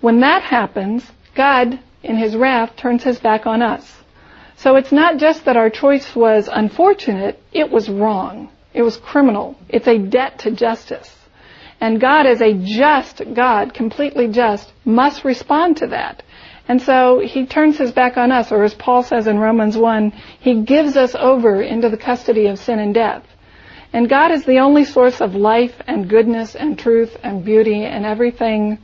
[0.00, 1.04] When that happens,
[1.34, 4.02] God, in His wrath, turns His back on us.
[4.56, 8.50] So it's not just that our choice was unfortunate, it was wrong.
[8.72, 9.56] It was criminal.
[9.68, 11.14] It's a debt to justice.
[11.80, 16.22] And God, as a just God, completely just, must respond to that.
[16.68, 20.10] And so he turns his back on us, or as Paul says in Romans 1,
[20.40, 23.24] he gives us over into the custody of sin and death.
[23.92, 28.04] And God is the only source of life and goodness and truth and beauty and
[28.04, 28.78] everything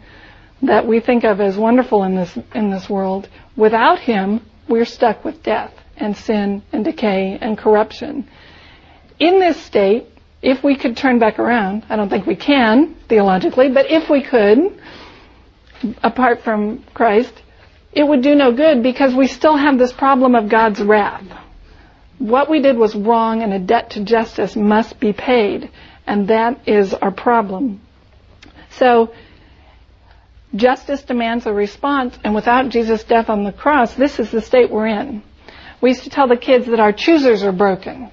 [0.63, 3.29] that we think of as wonderful in this, in this world.
[3.57, 8.29] Without him, we're stuck with death and sin and decay and corruption.
[9.19, 10.07] In this state,
[10.41, 14.23] if we could turn back around, I don't think we can theologically, but if we
[14.23, 14.81] could,
[16.03, 17.33] apart from Christ,
[17.93, 21.25] it would do no good because we still have this problem of God's wrath.
[22.19, 25.71] What we did was wrong and a debt to justice must be paid.
[26.07, 27.81] And that is our problem.
[28.71, 29.13] So,
[30.55, 34.71] justice demands a response and without Jesus' death on the cross, this is the state
[34.71, 35.23] we're in.
[35.81, 38.11] We used to tell the kids that our choosers are broken.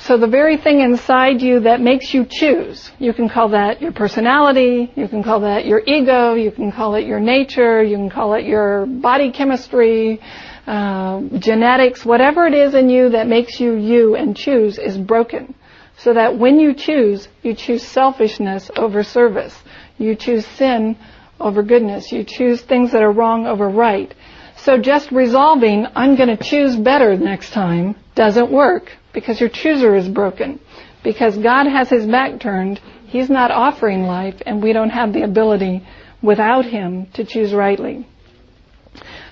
[0.00, 3.92] So the very thing inside you that makes you choose, you can call that your
[3.92, 8.08] personality, you can call that your ego, you can call it your nature, you can
[8.08, 10.18] call it your body chemistry,
[10.66, 15.54] uh, genetics, whatever it is in you that makes you you and choose is broken.
[15.98, 19.54] So that when you choose, you choose selfishness over service.
[19.98, 20.96] You choose sin
[21.38, 22.10] over goodness.
[22.10, 24.14] You choose things that are wrong over right.
[24.62, 29.96] So just resolving, I'm going to choose better next time, doesn't work because your chooser
[29.96, 30.60] is broken.
[31.02, 35.22] Because God has his back turned, he's not offering life, and we don't have the
[35.22, 35.86] ability
[36.20, 38.06] without him to choose rightly.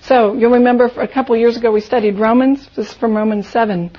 [0.01, 2.67] So, you'll remember a couple years ago we studied Romans.
[2.75, 3.91] This is from Romans 7.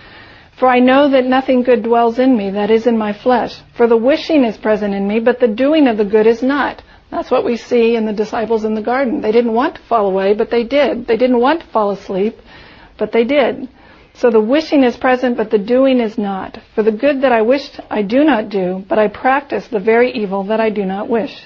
[0.58, 3.62] For I know that nothing good dwells in me, that is in my flesh.
[3.76, 6.82] For the wishing is present in me, but the doing of the good is not.
[7.12, 9.22] That's what we see in the disciples in the garden.
[9.22, 11.08] They didn't want to fall away, but they did.
[11.08, 12.40] They didn't want to fall asleep,
[12.98, 13.68] but they did.
[14.14, 16.60] So the wishing is present, but the doing is not.
[16.76, 20.12] For the good that I wish I do not do, but I practice the very
[20.12, 21.46] evil that I do not wish.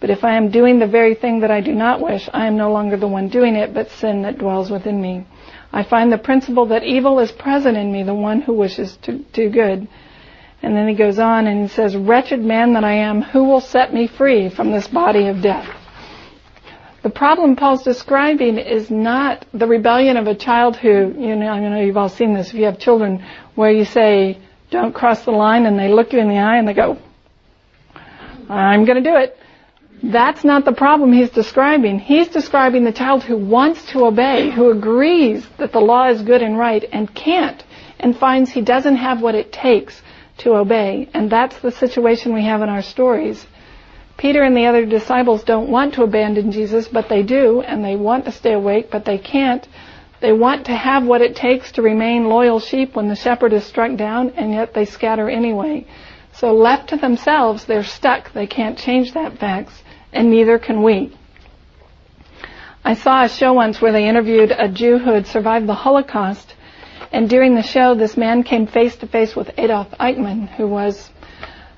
[0.00, 2.56] But if I am doing the very thing that I do not wish, I am
[2.56, 5.26] no longer the one doing it, but sin that dwells within me.
[5.72, 9.18] I find the principle that evil is present in me, the one who wishes to
[9.32, 9.88] do good.
[10.62, 13.60] And then he goes on and he says, Wretched man that I am, who will
[13.60, 15.68] set me free from this body of death?
[17.02, 21.60] The problem Paul's describing is not the rebellion of a child who, you know, I
[21.60, 24.38] know you've all seen this if you have children, where you say,
[24.70, 26.98] don't cross the line and they look you in the eye and they go,
[28.50, 29.38] I'm gonna do it.
[30.02, 31.98] That's not the problem he's describing.
[31.98, 36.42] He's describing the child who wants to obey, who agrees that the law is good
[36.42, 37.62] and right and can't,
[37.98, 40.02] and finds he doesn't have what it takes
[40.40, 41.08] to obey.
[41.14, 43.46] And that's the situation we have in our stories.
[44.16, 47.96] Peter and the other disciples don't want to abandon Jesus, but they do, and they
[47.96, 49.66] want to stay awake, but they can't.
[50.20, 53.64] They want to have what it takes to remain loyal sheep when the shepherd is
[53.64, 55.86] struck down, and yet they scatter anyway.
[56.32, 58.32] So left to themselves, they're stuck.
[58.32, 59.72] They can't change that fact,
[60.12, 61.16] and neither can we.
[62.84, 66.54] I saw a show once where they interviewed a Jew who had survived the Holocaust,
[67.12, 71.10] and during the show, this man came face to face with Adolf Eichmann, who was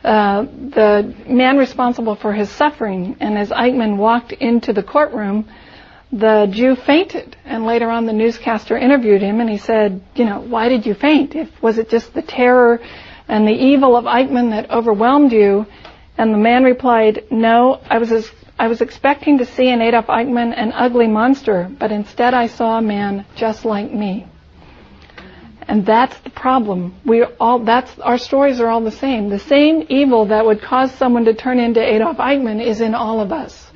[0.04, 3.16] uh, the man responsible for his suffering.
[3.20, 5.48] And as Eichmann walked into the courtroom,
[6.12, 7.36] the Jew fainted.
[7.44, 10.92] And later on, the newscaster interviewed him, and he said, "You know, why did you
[10.92, 11.34] faint?
[11.34, 12.80] If was it just the terror
[13.26, 15.66] and the evil of Eichmann that overwhelmed you?"
[16.18, 20.52] And the man replied, "No, I was." I was expecting to see in Adolf Eichmann
[20.56, 24.26] an ugly monster, but instead I saw a man just like me.
[25.68, 26.94] And that's the problem.
[27.04, 29.28] We all, that's, our stories are all the same.
[29.28, 33.20] The same evil that would cause someone to turn into Adolf Eichmann is in all
[33.20, 33.70] of us.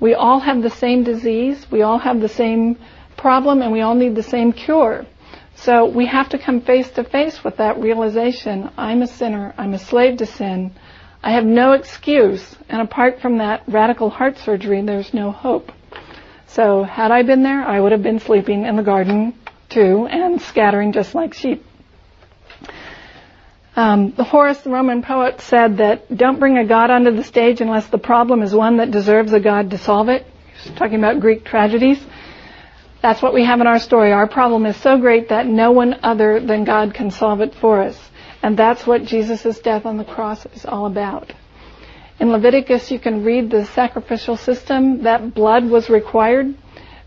[0.00, 2.78] We all have the same disease, we all have the same
[3.16, 5.06] problem, and we all need the same cure.
[5.54, 8.70] So we have to come face to face with that realization.
[8.76, 9.54] I'm a sinner.
[9.56, 10.72] I'm a slave to sin.
[11.22, 12.56] I have no excuse.
[12.68, 15.72] And apart from that radical heart surgery, there's no hope.
[16.46, 19.34] So had I been there, I would have been sleeping in the garden
[19.68, 21.64] too, and scattering just like sheep.
[23.76, 27.86] Um, Horace, the Roman poet, said that don't bring a god onto the stage unless
[27.88, 30.26] the problem is one that deserves a god to solve it.
[30.62, 32.02] He's talking about Greek tragedies.
[33.02, 34.12] That's what we have in our story.
[34.12, 37.82] Our problem is so great that no one other than God can solve it for
[37.82, 37.98] us.
[38.42, 41.32] And that's what Jesus' death on the cross is all about.
[42.18, 45.02] In Leviticus, you can read the sacrificial system.
[45.02, 46.54] That blood was required.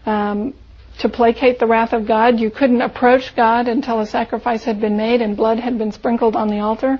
[0.05, 0.53] Um,
[0.99, 2.39] to placate the wrath of God.
[2.39, 6.35] You couldn't approach God until a sacrifice had been made and blood had been sprinkled
[6.35, 6.99] on the altar.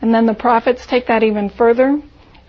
[0.00, 2.00] And then the prophets take that even further.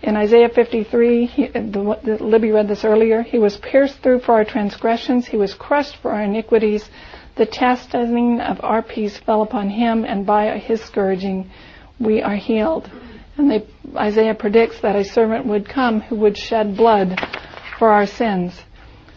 [0.02, 4.32] In Isaiah 53, he, the, the, Libby read this earlier, he was pierced through for
[4.32, 6.88] our transgressions, he was crushed for our iniquities.
[7.36, 11.50] The chastising of our peace fell upon him, and by his scourging
[11.98, 12.90] we are healed.
[13.36, 17.20] And they, Isaiah predicts that a servant would come who would shed blood
[17.78, 18.58] for our sins.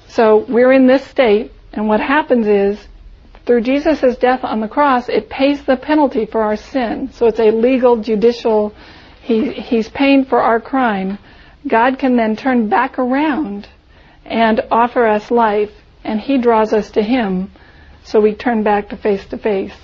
[0.10, 2.88] So we're in this state and what happens is,
[3.46, 7.12] through Jesus' death on the cross, it pays the penalty for our sin.
[7.12, 8.74] So it's a legal, judicial,
[9.22, 11.18] he, he's paying for our crime.
[11.68, 13.68] God can then turn back around
[14.24, 15.72] and offer us life,
[16.04, 17.52] and he draws us to him,
[18.04, 19.76] so we turn back to face to face.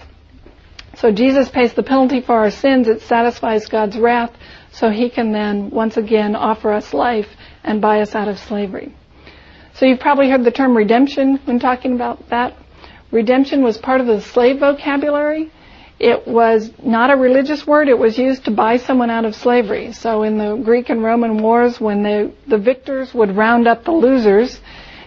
[0.96, 4.32] So Jesus pays the penalty for our sins, it satisfies God's wrath,
[4.72, 7.30] so he can then once again offer us life
[7.64, 8.94] and buy us out of slavery.
[9.74, 12.56] So you've probably heard the term redemption when talking about that.
[13.12, 15.52] Redemption was part of the slave vocabulary.
[16.00, 17.90] It was not a religious word.
[17.90, 19.92] It was used to buy someone out of slavery.
[19.92, 23.92] So in the Greek and Roman wars, when the, the victors would round up the
[23.92, 24.62] losers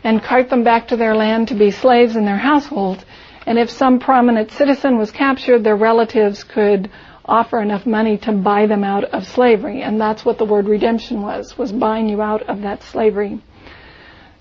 [0.05, 3.05] and cart them back to their land to be slaves in their household,
[3.47, 6.91] and if some prominent citizen was captured, their relatives could
[7.25, 9.83] offer enough money to buy them out of slavery.
[9.83, 13.41] And that's what the word redemption was, was buying you out of that slavery.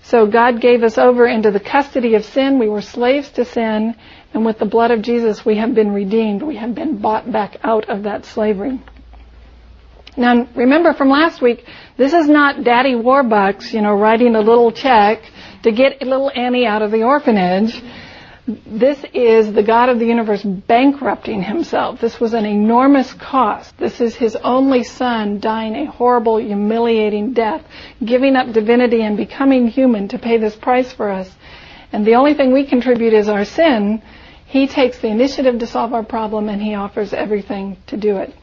[0.02, 2.58] So God gave us over into the custody of sin.
[2.58, 3.94] We were slaves to sin.
[4.34, 6.42] And with the blood of Jesus, we have been redeemed.
[6.42, 8.80] We have been bought back out of that slavery.
[10.16, 11.64] Now, remember from last week,
[11.96, 15.22] this is not Daddy Warbucks, you know, writing a little check
[15.62, 17.80] to get little Annie out of the orphanage.
[18.46, 22.00] This is the God of the universe bankrupting himself.
[22.00, 23.78] This was an enormous cost.
[23.78, 27.64] This is his only son dying a horrible, humiliating death,
[28.04, 31.30] giving up divinity and becoming human to pay this price for us.
[31.92, 34.02] And the only thing we contribute is our sin.
[34.46, 38.34] He takes the initiative to solve our problem and he offers everything to do it.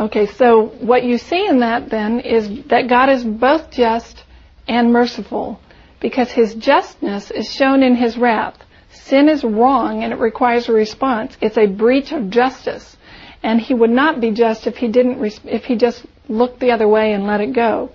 [0.00, 4.24] Okay, so what you see in that then is that God is both just
[4.66, 5.60] and merciful
[6.00, 8.56] because his justness is shown in his wrath.
[8.90, 11.36] Sin is wrong and it requires a response.
[11.40, 12.96] It's a breach of justice.
[13.42, 16.88] And he would not be just if he didn't, if he just looked the other
[16.88, 17.90] way and let it go.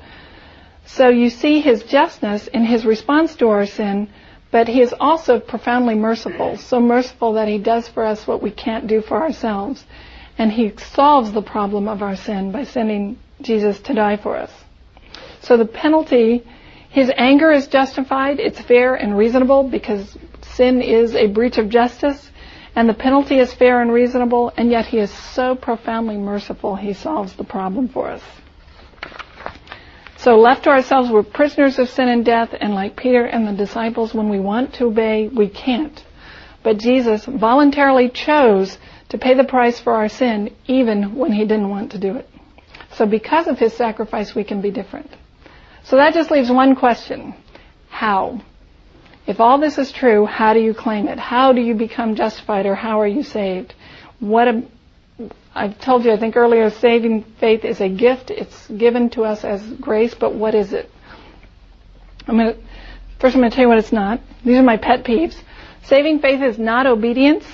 [0.86, 4.10] So you see his justness in his response to our sin,
[4.52, 6.58] but he is also profoundly merciful.
[6.58, 9.86] So merciful that he does for us what we can't do for ourselves.
[10.38, 14.52] And he solves the problem of our sin by sending Jesus to die for us.
[15.42, 16.44] So the penalty,
[16.94, 22.30] his anger is justified, it's fair and reasonable because sin is a breach of justice,
[22.76, 26.94] and the penalty is fair and reasonable, and yet he is so profoundly merciful, he
[26.94, 28.22] solves the problem for us.
[30.18, 33.54] So left to ourselves, we're prisoners of sin and death, and like Peter and the
[33.54, 36.06] disciples, when we want to obey, we can't.
[36.62, 38.78] But Jesus voluntarily chose
[39.10, 42.30] to pay the price for our sin, even when he didn't want to do it.
[42.92, 45.10] So because of his sacrifice, we can be different.
[45.84, 47.34] So that just leaves one question.
[47.90, 48.42] How?
[49.26, 51.20] If all this is true, how do you claim it?
[51.20, 53.74] How do you become justified or how are you saved?
[54.20, 54.64] What a,
[55.54, 58.32] I've told you, I think earlier, saving faith is a gift.
[58.32, 60.90] It's given to us as grace, but what is it?
[62.28, 62.56] I'm gonna,
[63.20, 64.20] first I'm gonna tell you what it's not.
[64.44, 65.36] These are my pet peeves.
[65.84, 67.46] Saving faith is not obedience.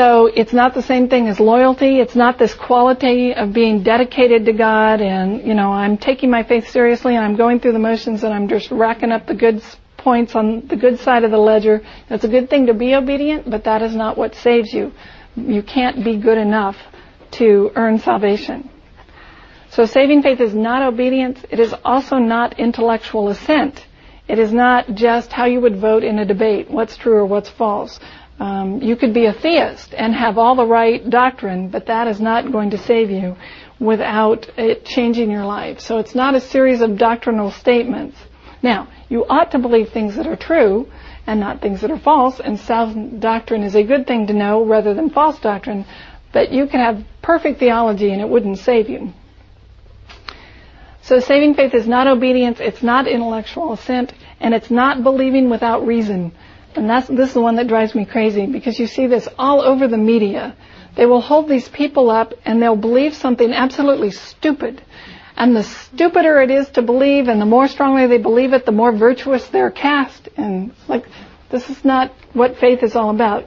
[0.00, 2.00] So it's not the same thing as loyalty.
[2.00, 6.42] It's not this quality of being dedicated to God and, you know, I'm taking my
[6.42, 9.62] faith seriously and I'm going through the motions and I'm just racking up the good
[9.98, 11.82] points on the good side of the ledger.
[12.08, 14.90] It's a good thing to be obedient, but that is not what saves you
[15.36, 16.78] you can't be good enough
[17.32, 18.70] to earn salvation.
[19.68, 21.44] So saving faith is not obedience.
[21.50, 23.86] It is also not intellectual assent.
[24.30, 27.50] It is not just how you would vote in a debate, what's true or what's
[27.50, 27.98] false.
[28.40, 32.20] Um, you could be a theist and have all the right doctrine, but that is
[32.20, 33.36] not going to save you
[33.78, 35.80] without it changing your life.
[35.80, 38.16] So it's not a series of doctrinal statements.
[38.62, 40.90] Now, you ought to believe things that are true,
[41.26, 42.40] and not things that are false.
[42.40, 45.86] And sound doctrine is a good thing to know rather than false doctrine.
[46.32, 49.12] But you can have perfect theology and it wouldn't save you.
[51.02, 55.86] So saving faith is not obedience, it's not intellectual assent, and it's not believing without
[55.86, 56.32] reason.
[56.74, 59.60] And that's, this is the one that drives me crazy because you see this all
[59.60, 60.56] over the media.
[60.96, 64.82] They will hold these people up and they'll believe something absolutely stupid.
[65.36, 68.72] And the stupider it is to believe and the more strongly they believe it, the
[68.72, 70.28] more virtuous they're cast.
[70.36, 71.06] And like,
[71.48, 73.46] this is not what faith is all about.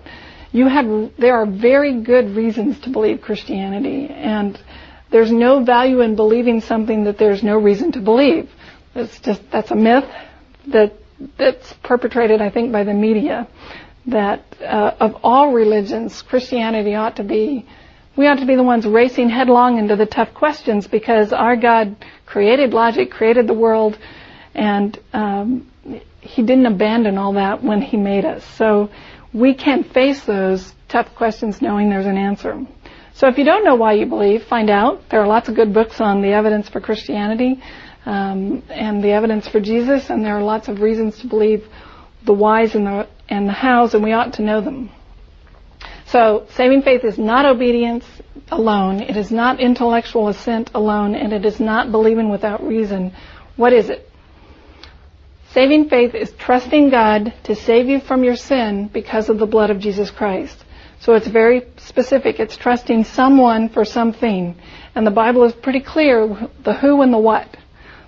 [0.52, 4.60] You have, there are very good reasons to believe Christianity and
[5.10, 8.50] there's no value in believing something that there's no reason to believe.
[8.96, 10.10] It's just, that's a myth
[10.68, 10.94] that,
[11.38, 13.48] that's perpetrated, I think, by the media.
[14.08, 17.66] That uh, of all religions, Christianity ought to be
[18.16, 21.96] we ought to be the ones racing headlong into the tough questions because our God
[22.28, 23.98] created logic, created the world,
[24.54, 25.72] and um,
[26.22, 28.46] He didn't abandon all that when He made us.
[28.56, 28.92] So
[29.34, 32.62] we can face those tough questions knowing there's an answer.
[33.16, 35.10] So if you don't know why you believe, find out.
[35.10, 37.62] There are lots of good books on the evidence for Christianity
[38.06, 41.68] um, and the evidence for Jesus, and there are lots of reasons to believe
[42.26, 44.90] the whys and the and the hows, and we ought to know them.
[46.08, 48.06] So saving faith is not obedience
[48.52, 49.02] alone.
[49.02, 53.14] It is not intellectual assent alone, and it is not believing without reason.
[53.56, 54.10] What is it?
[55.52, 59.70] Saving faith is trusting God to save you from your sin because of the blood
[59.70, 60.58] of Jesus Christ.
[61.00, 62.40] So it's very specific.
[62.40, 64.56] It's trusting someone for something.
[64.96, 67.58] And the Bible is pretty clear the who and the what.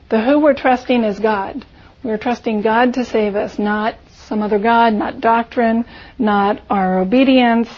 [0.10, 1.66] The who we're trusting is God.
[2.04, 3.96] We're trusting God to save us, not
[4.28, 5.86] some other God, not doctrine,
[6.20, 7.70] not our obedience,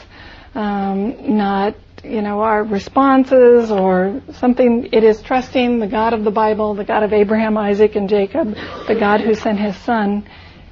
[0.54, 4.90] um, not you know our responses or something.
[4.92, 8.56] It is trusting the God of the Bible, the God of Abraham, Isaac, and Jacob,
[8.88, 10.28] the God who sent His Son,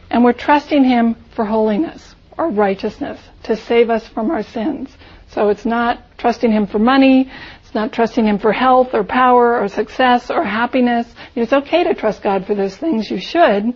[0.10, 4.89] and we're trusting Him for holiness or righteousness to save us from our sins.
[5.30, 7.32] So it's not trusting Him for money.
[7.76, 11.13] Not trusting Him for health or power or success or happiness.
[11.36, 13.11] It's okay to trust God for those things.
[13.11, 13.73] You should,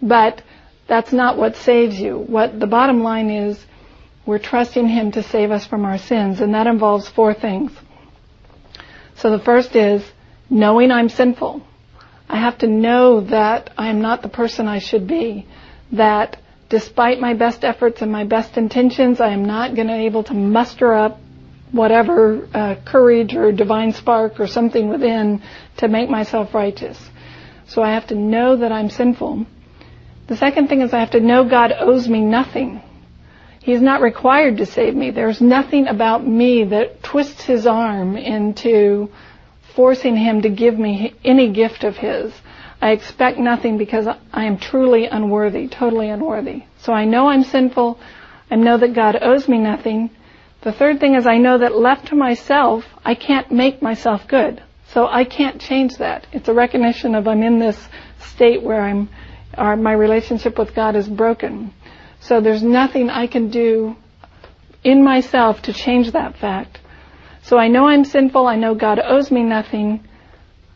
[0.00, 0.42] but
[0.88, 2.16] that's not what saves you.
[2.16, 3.62] What the bottom line is
[4.24, 7.72] we're trusting Him to save us from our sins, and that involves four things.
[9.16, 10.02] So the first is
[10.48, 11.62] knowing I'm sinful.
[12.30, 15.46] I have to know that I am not the person I should be.
[15.92, 16.38] That
[16.70, 20.24] despite my best efforts and my best intentions, I am not going to be able
[20.24, 21.20] to muster up
[21.72, 25.42] whatever uh, courage or divine spark or something within
[25.78, 26.98] to make myself righteous.
[27.66, 29.46] So I have to know that I'm sinful.
[30.28, 32.82] The second thing is I have to know God owes me nothing.
[33.60, 35.10] He's not required to save me.
[35.10, 39.10] There's nothing about me that twists his arm into
[39.74, 42.32] forcing him to give me any gift of his.
[42.80, 46.64] I expect nothing because I am truly unworthy, totally unworthy.
[46.78, 47.98] So I know I'm sinful.
[48.50, 50.10] I know that God owes me nothing.
[50.66, 54.60] The third thing is I know that left to myself, I can't make myself good.
[54.88, 56.26] So I can't change that.
[56.32, 57.78] It's a recognition of I'm in this
[58.18, 59.08] state where I'm,
[59.54, 61.72] our, my relationship with God is broken.
[62.18, 63.94] So there's nothing I can do
[64.82, 66.80] in myself to change that fact.
[67.42, 68.48] So I know I'm sinful.
[68.48, 70.02] I know God owes me nothing.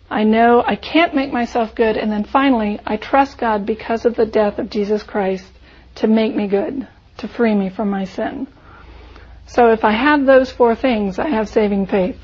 [0.09, 1.97] I know I can't make myself good.
[1.97, 5.51] And then finally, I trust God because of the death of Jesus Christ
[5.97, 6.87] to make me good,
[7.17, 8.47] to free me from my sin.
[9.51, 12.17] So if I have those four things, I have saving faith.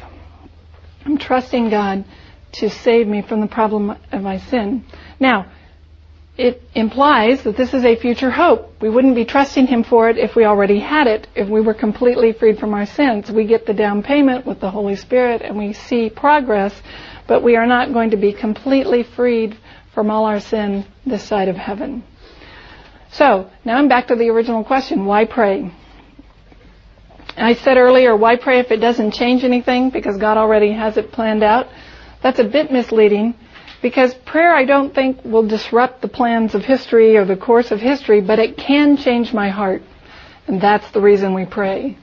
[1.04, 2.04] I'm trusting God
[2.52, 4.84] to save me from the problem of my sin.
[5.18, 5.46] Now,
[6.36, 8.80] it implies that this is a future hope.
[8.80, 11.74] We wouldn't be trusting Him for it if we already had it, if we were
[11.74, 13.28] completely freed from our sins.
[13.28, 16.80] We get the down payment with the Holy Spirit and we see progress,
[17.26, 19.58] but we are not going to be completely freed
[19.92, 22.04] from all our sin this side of heaven.
[23.10, 25.72] So, now I'm back to the original question, why pray?
[27.36, 31.12] I said earlier, why pray if it doesn't change anything because God already has it
[31.12, 31.68] planned out?
[32.22, 33.34] That's a bit misleading
[33.82, 37.80] because prayer I don't think will disrupt the plans of history or the course of
[37.80, 39.82] history, but it can change my heart.
[40.46, 41.98] And that's the reason we pray.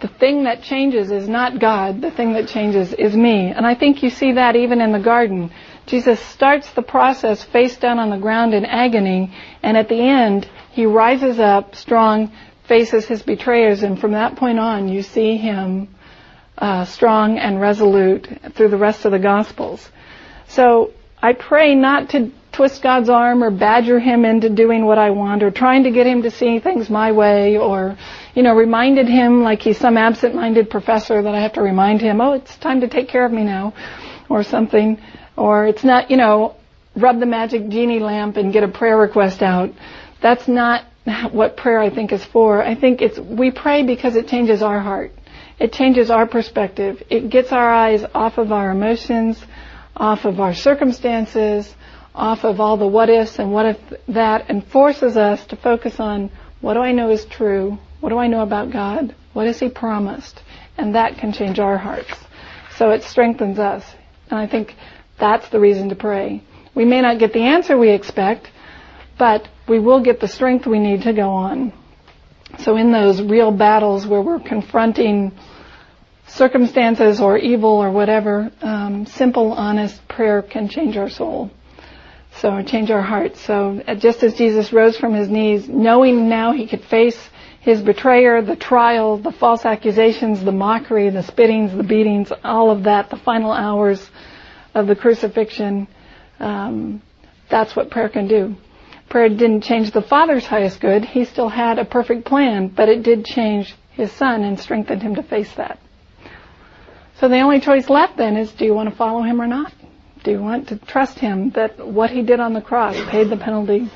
[0.00, 2.02] The thing that changes is not God.
[2.02, 3.50] The thing that changes is me.
[3.50, 5.50] And I think you see that even in the garden.
[5.86, 9.32] Jesus starts the process face down on the ground in agony,
[9.62, 12.32] and at the end, he rises up strong,
[12.64, 15.88] faces his betrayers, and from that point on, you see him
[16.56, 19.90] uh, strong and resolute through the rest of the Gospels.
[20.48, 20.92] So
[21.22, 25.42] I pray not to twist God's arm or badger him into doing what I want
[25.42, 27.98] or trying to get him to see things my way or,
[28.34, 32.20] you know, reminded him like he's some absent-minded professor that I have to remind him,
[32.20, 33.74] oh, it's time to take care of me now
[34.28, 35.00] or something.
[35.36, 36.54] Or it's not, you know,
[36.94, 39.72] rub the magic genie lamp and get a prayer request out.
[40.20, 40.84] That's not
[41.32, 42.62] what prayer I think is for.
[42.62, 45.12] I think it's, we pray because it changes our heart.
[45.58, 47.02] It changes our perspective.
[47.10, 49.42] It gets our eyes off of our emotions,
[49.96, 51.72] off of our circumstances,
[52.14, 53.78] off of all the what ifs and what if
[54.08, 56.30] that, and forces us to focus on
[56.60, 57.78] what do I know is true?
[58.00, 59.14] What do I know about God?
[59.32, 60.42] What has He promised?
[60.78, 62.12] And that can change our hearts.
[62.76, 63.84] So it strengthens us.
[64.30, 64.74] And I think
[65.18, 66.42] that's the reason to pray.
[66.74, 68.50] We may not get the answer we expect,
[69.18, 71.72] but we will get the strength we need to go on.
[72.60, 75.32] So in those real battles where we're confronting
[76.26, 81.50] circumstances or evil or whatever, um, simple, honest prayer can change our soul.
[82.36, 83.40] So change our hearts.
[83.40, 87.18] So uh, just as Jesus rose from his knees, knowing now he could face
[87.60, 92.84] his betrayer, the trial, the false accusations, the mockery, the spittings, the beatings, all of
[92.84, 94.10] that, the final hours
[94.74, 95.86] of the crucifixion,
[96.40, 97.00] um,
[97.48, 98.56] that's what prayer can do.
[99.14, 101.04] Prayer didn't change the Father's highest good.
[101.04, 105.14] He still had a perfect plan, but it did change his Son and strengthened him
[105.14, 105.78] to face that.
[107.20, 109.72] So the only choice left then is do you want to follow him or not?
[110.24, 113.36] Do you want to trust him that what he did on the cross paid the
[113.36, 113.88] penalty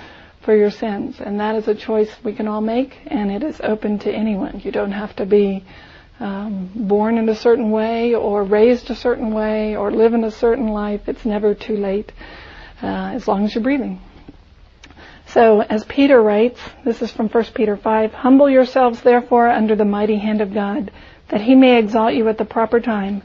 [0.42, 1.16] for your sins?
[1.18, 4.60] And that is a choice we can all make and it is open to anyone.
[4.60, 5.64] You don't have to be
[6.20, 10.30] um, born in a certain way or raised a certain way or live in a
[10.30, 11.08] certain life.
[11.08, 12.12] It's never too late
[12.80, 14.00] uh, as long as you're breathing.
[15.28, 19.84] So as Peter writes, this is from 1 Peter 5, humble yourselves therefore under the
[19.84, 20.90] mighty hand of God
[21.28, 23.22] that he may exalt you at the proper time,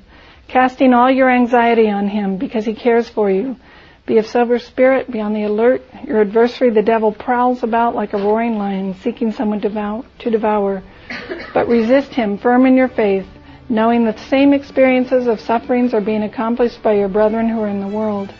[0.49, 3.55] casting all your anxiety on him because he cares for you.
[4.05, 5.81] Be of sober spirit, be on the alert.
[6.05, 10.83] Your adversary, the devil, prowls about like a roaring lion, seeking someone to devour.
[11.53, 13.25] But resist him, firm in your faith,
[13.69, 17.69] knowing that the same experiences of sufferings are being accomplished by your brethren who are
[17.69, 18.33] in the world.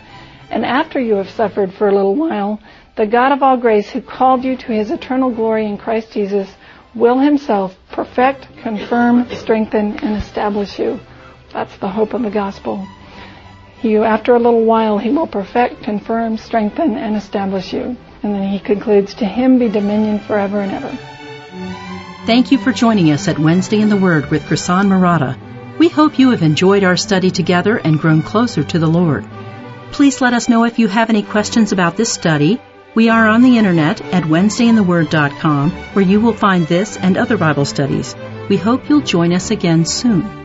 [0.50, 2.60] And after you have suffered for a little while,
[2.96, 6.48] the God of all grace who called you to his eternal glory in Christ Jesus
[6.94, 11.00] will himself perfect, confirm, strengthen, and establish you.
[11.52, 12.86] That's the hope of the gospel.
[13.82, 17.96] You, after a little while, he will perfect, confirm, strengthen, and establish you.
[18.22, 20.96] And then he concludes, to him be dominion forever and ever.
[22.26, 25.36] Thank you for joining us at Wednesday in the Word with Krisan Marotta.
[25.78, 29.26] We hope you have enjoyed our study together and grown closer to the Lord.
[29.90, 32.60] Please let us know if you have any questions about this study
[32.94, 37.64] we are on the internet at WednesdayInTheWord.com where you will find this and other Bible
[37.64, 38.14] studies.
[38.48, 40.43] We hope you'll join us again soon.